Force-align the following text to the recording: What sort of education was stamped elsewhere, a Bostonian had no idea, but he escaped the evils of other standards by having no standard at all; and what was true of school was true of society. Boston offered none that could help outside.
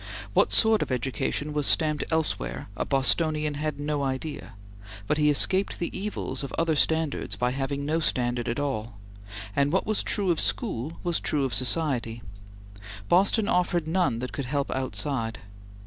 What 0.33 0.51
sort 0.51 0.81
of 0.81 0.91
education 0.91 1.53
was 1.53 1.67
stamped 1.67 2.03
elsewhere, 2.09 2.69
a 2.75 2.85
Bostonian 2.85 3.53
had 3.53 3.79
no 3.79 4.01
idea, 4.01 4.53
but 5.05 5.19
he 5.19 5.29
escaped 5.29 5.77
the 5.77 5.95
evils 5.95 6.43
of 6.43 6.51
other 6.57 6.75
standards 6.75 7.35
by 7.35 7.51
having 7.51 7.85
no 7.85 7.99
standard 7.99 8.49
at 8.49 8.57
all; 8.59 8.97
and 9.55 9.71
what 9.71 9.85
was 9.85 10.01
true 10.01 10.31
of 10.31 10.39
school 10.41 10.93
was 11.03 11.19
true 11.19 11.45
of 11.45 11.53
society. 11.53 12.23
Boston 13.09 13.47
offered 13.47 13.87
none 13.87 14.17
that 14.17 14.31
could 14.33 14.45
help 14.45 14.71
outside. 14.71 15.37